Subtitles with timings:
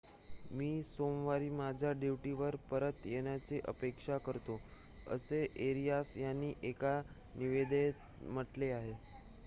[0.51, 4.59] मी सोमवारी माझ्या ड्यूटीवर परत येण्याची अपेक्षा करतो
[5.07, 7.01] असे एरियस यांनी एका
[7.35, 8.93] निवेदनात म्हटले आहे